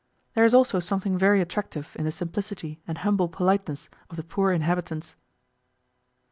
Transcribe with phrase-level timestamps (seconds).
[0.33, 4.51] There is also something very attractive in the simplicity and humble politeness of the poor
[4.51, 5.15] inhabitants.